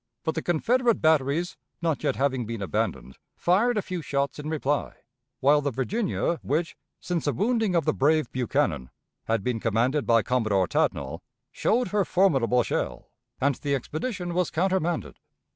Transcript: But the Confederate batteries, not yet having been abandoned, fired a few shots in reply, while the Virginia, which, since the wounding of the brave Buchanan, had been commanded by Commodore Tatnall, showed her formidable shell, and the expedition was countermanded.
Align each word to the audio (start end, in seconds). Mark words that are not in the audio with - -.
But 0.23 0.33
the 0.33 0.41
Confederate 0.41 0.99
batteries, 0.99 1.57
not 1.79 2.03
yet 2.03 2.15
having 2.15 2.47
been 2.47 2.63
abandoned, 2.63 3.19
fired 3.37 3.77
a 3.77 3.83
few 3.83 4.01
shots 4.01 4.39
in 4.39 4.49
reply, 4.49 4.95
while 5.41 5.61
the 5.61 5.69
Virginia, 5.69 6.39
which, 6.41 6.75
since 6.99 7.25
the 7.25 7.33
wounding 7.33 7.75
of 7.75 7.85
the 7.85 7.93
brave 7.93 8.31
Buchanan, 8.31 8.89
had 9.25 9.43
been 9.43 9.59
commanded 9.59 10.07
by 10.07 10.23
Commodore 10.23 10.67
Tatnall, 10.67 11.21
showed 11.51 11.89
her 11.89 12.03
formidable 12.03 12.63
shell, 12.63 13.11
and 13.39 13.53
the 13.53 13.75
expedition 13.75 14.33
was 14.33 14.49
countermanded. 14.49 15.19